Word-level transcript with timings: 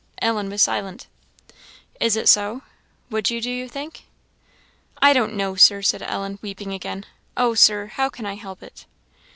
Ellen 0.19 0.49
was 0.49 0.63
silent. 0.63 1.05
"Is 1.99 2.15
it 2.15 2.27
so? 2.27 2.63
would 3.11 3.29
you, 3.29 3.39
do 3.39 3.51
you 3.51 3.69
think?" 3.69 4.05
"I 4.99 5.13
don't 5.13 5.35
know, 5.35 5.53
Sir," 5.53 5.83
said 5.83 6.01
Ellen, 6.01 6.39
weeping 6.41 6.73
again 6.73 7.05
"oh, 7.37 7.53
Sir! 7.53 7.85
how 7.85 8.09
can 8.09 8.25
I 8.25 8.33
help 8.33 8.63
it?" 8.63 8.87